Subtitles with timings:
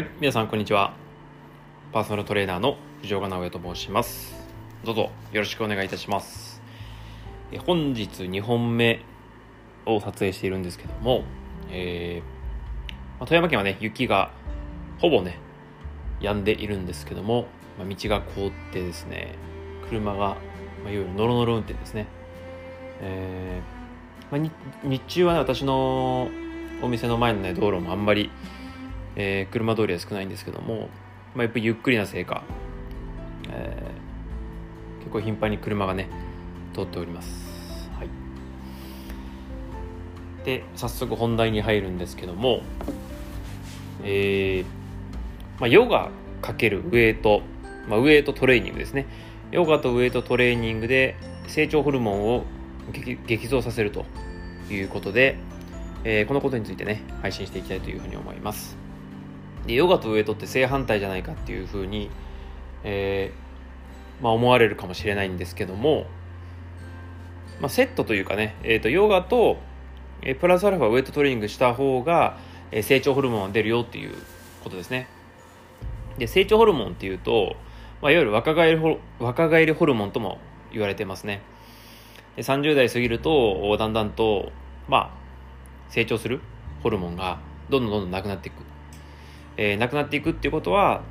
[0.00, 0.94] はい、皆さんこんにちは。
[1.92, 4.32] パーソナルトレーナーの藤岡直也と申します。
[4.82, 5.10] どうぞよ
[5.42, 6.62] ろしくお願いいたします。
[7.52, 9.04] え本日2本目
[9.84, 11.24] を撮影しているんですけども、
[11.70, 14.30] えーまあ富山県はね、雪が
[15.00, 15.38] ほぼね、
[16.20, 17.48] 止んでいるんですけども、
[17.78, 19.34] まあ、道が凍ってですね、
[19.90, 20.34] 車が、まあ、
[20.84, 22.06] いわゆるノロノロ運転ですね。
[23.02, 24.50] えーまあ、
[24.82, 26.30] 日中はね、私の
[26.80, 28.30] お店の前のね、道路もあんまり
[29.16, 30.88] えー車通りは少ないんですけども、
[31.34, 32.42] まあ、やっぱりゆっくりなせいか、
[33.50, 36.08] えー結構頻繁に車がね
[36.74, 38.08] 通っております、はい、
[40.44, 42.60] で早速本題に入るんですけども
[44.02, 46.10] えーまあ、ヨガ
[46.42, 47.42] ×ウエイト、
[47.88, 49.06] まあ、ウエイトトレーニングですね。
[49.50, 51.16] ヨガとウエイトトレーニングで
[51.48, 52.44] 成長ホルモンを
[52.92, 54.06] 激激増させると
[54.70, 55.36] いうことで、
[56.04, 58.76] えーこのことについてね配信していきたいというふうに思います。
[59.66, 62.10] でヨガとウエイトって正反対じゃないかっていうふうに、
[62.84, 66.06] えーまあ、思われるかもしれないんですけども、
[67.60, 69.58] まあ、セットというかね、えー、とヨガと、
[70.22, 72.38] えプラスアルファウエイトトレーニングした方が、
[72.70, 74.14] え成長ホルモンが出るよっていう
[74.62, 75.08] ことですね。
[76.18, 77.56] で成長ホルモンっていうと、
[78.02, 80.38] まあ、いわゆる若返りホ若返りホルモンとも
[80.72, 81.40] 言われてますね。
[82.36, 84.52] で30代過ぎるとだんだんと、
[84.88, 85.10] まあ、
[85.88, 86.40] 成長する
[86.82, 88.56] ホルモンがどんどんどんどんなくなっていく。
[89.62, 91.02] えーなくなっていくっていうことは、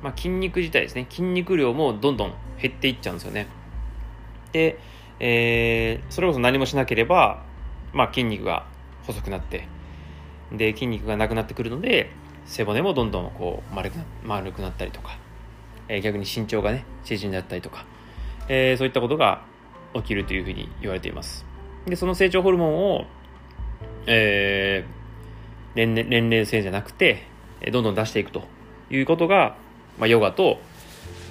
[0.00, 1.06] まあ、筋肉自体ですね。
[1.10, 3.48] 筋肉量もどんどん減っていっちゃうんですよね。
[4.52, 4.78] で、
[5.18, 7.42] えーそれこそ何もしなければ、
[7.92, 8.64] まあ、筋肉が
[9.06, 9.66] 細くなって
[10.52, 12.10] で筋肉がなくなってくるので
[12.46, 15.18] 背骨もどんどんこう丸くな丸くなったりとか、
[15.88, 17.86] えー逆に身長がね縮んじゃったりとか、
[18.48, 19.42] えーそういったことが
[19.94, 21.44] 起きるというふうに言われています。
[21.86, 23.06] でその成長ホルモンを、
[24.06, 25.00] えー
[25.74, 27.24] 年齢年齢制じゃなくて
[27.70, 28.44] どんどん出していくと
[28.90, 29.56] いうことが、
[29.98, 30.60] まあ、ヨガと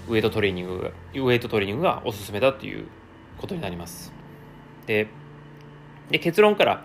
[0.08, 2.86] ウエイトトレーニングウエイトトレーニングがおすすめだという
[3.38, 4.12] ことになります。
[4.86, 5.08] で
[6.10, 6.84] で結論から、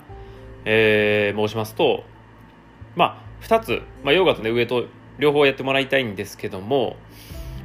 [0.64, 2.04] えー申しますと
[2.96, 4.86] まあ2つ、まあ、ヨガとねウエイト
[5.18, 6.96] 両方やってもらいたいんですけども、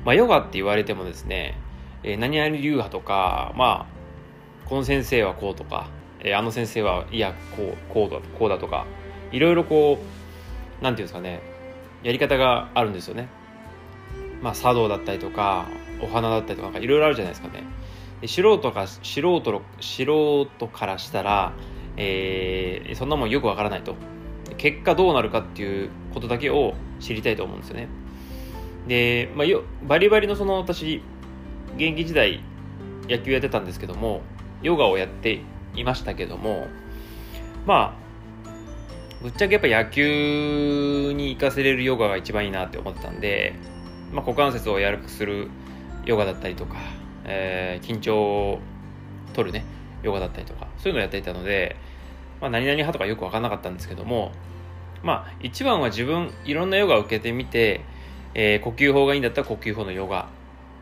[0.05, 1.57] まあ、ヨガって言われてもですね、
[2.03, 5.87] えー何々流派とかまあこの先生はこうとか、
[6.21, 8.85] えーあの先生はいやこうこうだこうだとか
[9.31, 9.99] いろいろこ
[10.81, 11.41] うなんていうんですかね
[12.03, 13.27] やり方があるんですよね。
[14.41, 15.67] まあ茶道だったりとか
[16.01, 17.63] お花だったりとかいろいろあるじゃないですかね。
[18.27, 21.53] 素人か素人素人からしたら、
[21.97, 23.95] えーそんなもんよくわからないと。
[24.57, 27.87] 結果どうなるかっていうことだけを知りたいと思うんですよね。
[28.87, 31.01] で、まあ、よバリバリのその私
[31.75, 32.43] 現役時代
[33.07, 34.21] 野球やってたんですけども
[34.61, 35.41] ヨガをやって
[35.75, 36.67] いましたけども
[37.65, 38.08] まあ
[39.21, 43.53] ぶっちゃけやっぱ野球に行かせれるヨガが一番いいなって思ってたんで、
[44.13, 45.49] まあ、股関節を柔らかくする
[46.05, 46.77] ヨガだったりとか、
[47.25, 48.59] えー緊張を
[49.33, 49.65] 取るね
[50.03, 51.75] ヨガだったりとかそういうのをやっていたので、
[52.39, 54.31] まあ、何々派とかよく分かんなかったんですけども
[55.03, 57.81] まあ一番は自分いろんなヨガを受けてみて、
[58.33, 60.29] えー呼吸法がいいんだったら呼吸法のヨガ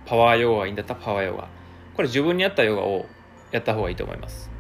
[0.06, 1.48] パワーヨガがいいんだったらパワーヨガ
[1.96, 3.08] これ自分に合ったヨガを
[3.52, 4.52] やった方がいいと思います。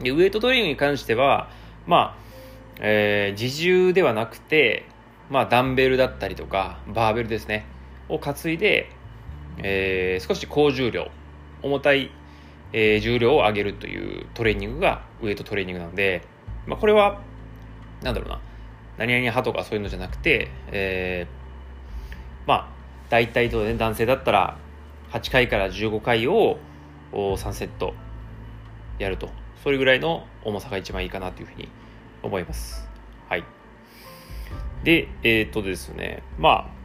[0.00, 1.48] でウエイトトレーニングに関しては
[1.86, 2.29] まあ
[2.78, 4.86] えー自重ではなくて、
[5.28, 7.66] まあ、ダンベルだったりとかバーベルですね
[8.08, 8.90] を担いで、
[9.58, 11.08] えー少し高重量
[11.62, 12.10] 重たい、
[12.72, 16.22] えー重量を上げるというトレーニングがウエイトトレーニングなので、
[16.66, 17.20] まあ、これは
[18.02, 18.40] なんだろうな
[18.98, 22.68] 何々派とかそういうのじゃなくて、えーまあ
[23.08, 24.56] 大体とね男性だったら
[25.12, 26.58] 8回から15回を
[27.12, 27.94] 3セット
[28.98, 29.28] やると。
[29.62, 31.68] それぐらいの重さが一番いいかなというふうに
[32.22, 32.88] 思います。
[33.28, 33.44] はい。
[34.84, 36.80] で、えっ、とですね、まあ、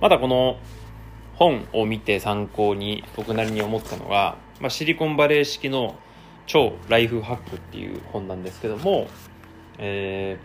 [0.00, 0.58] まだこの
[1.36, 5.96] 本を見て参考に僕なりに思ったのが、まあ、シリコンバレー式の
[6.46, 9.08] 超ライフハックっていう本なんですけども、
[9.78, 10.38] え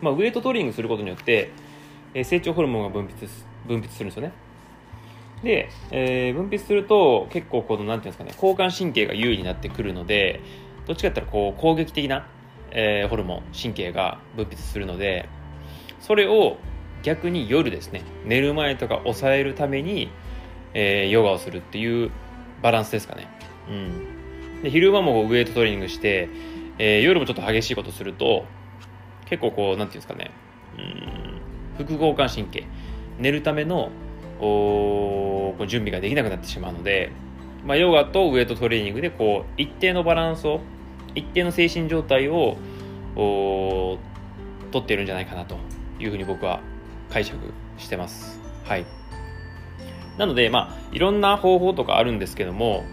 [0.00, 1.50] ーまあ、ウエイトトレーニングすることによって、
[2.12, 4.32] えー成長ホルモンが分泌す分泌するんですよね。
[5.42, 10.40] で、えー分泌すると結構このなんていうんですかね交感神経が優位になってくるので
[10.86, 12.26] どっちかって言ったらこう攻撃的な、
[12.70, 15.28] えーホルモン神経が分泌するので
[16.00, 16.58] それを
[17.02, 20.10] 逆に夜ですね寝る前とか抑えるために、
[20.74, 22.10] えーヨガをするっていう
[22.62, 23.28] バランスですかね、
[23.68, 26.28] うん、で昼間もウエイトトレーニングして、
[26.78, 28.44] えー夜もちょっと激しいことすると
[29.26, 30.30] 結構こうなんていうんですかね
[30.78, 30.80] う
[31.82, 32.66] ん副交感神経
[33.18, 33.90] 寝るための
[34.40, 37.12] お準備ができなくなってしまうので、
[37.64, 40.60] まあ、ヨガとウエイトトレーニングでこう一定のバランスを
[41.14, 42.56] 一定の精神状態を
[43.16, 43.98] おー
[44.70, 45.56] 取っているんじゃないかなと
[45.98, 46.60] いうふうに僕は
[47.10, 47.38] 解釈
[47.78, 48.40] してます。
[48.64, 48.84] はい。
[50.18, 52.84] なのでまあいろんな方法とかあるんですけども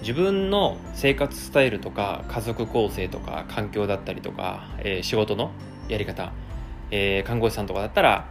[0.00, 5.50] 自分の生活スタイルとか家族構成とか環境だったりとか、えー、仕事の
[5.88, 6.32] やり方、
[6.90, 8.28] えー、看護師さんとかだったら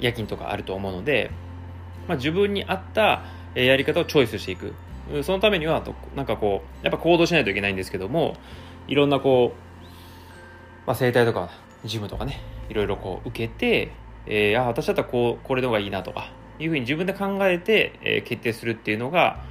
[0.00, 1.30] 夜勤とかあると思うので、
[2.06, 3.24] まあ、自分に合った
[3.54, 4.74] やり方をチョイスしていく。
[5.22, 5.82] そのためには
[6.14, 8.36] なんかこうやっぱ行動しないといけないんですけども
[8.86, 11.50] いろんなこう、まあ、整体とか
[11.84, 13.92] ジムとかねいろいろこう受けて、
[14.26, 19.44] えー、あ私だったらこうこれの方がいいなとかいうふうに自分で考えて、えー、決定するっていうのが、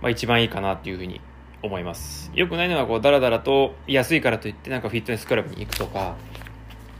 [0.00, 1.20] まあ、一番いいかなっていうふうに
[1.62, 2.30] 思います。
[2.34, 6.16] よくないのはこうダラダラと安いからといってなんかフィットネスクラブに行くとか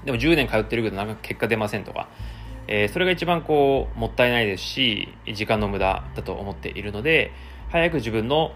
[0.04, 2.08] でも10年通ってるけどなんか結果出ませんとか、
[2.72, 7.32] えー、それが一番こうもったいないですし時間の無駄だと思っているので
[7.68, 8.52] 早く自分の、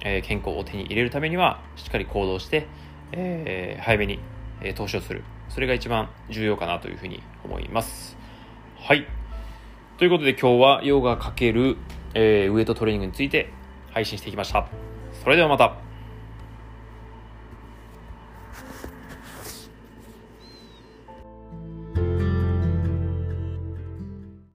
[0.00, 2.66] え健康を手に入れるためにはしっかり行動して、
[3.12, 4.18] えー、早めに、
[4.60, 5.22] え投資をする。
[5.48, 8.16] それが一番重要かなというふうに思います。
[8.76, 9.06] はい。
[9.96, 11.76] ということで今日はヨガかける、
[12.14, 13.52] え、ウエイトトレーニングについて
[13.92, 14.66] 配信してきました。
[15.22, 15.76] それではまた。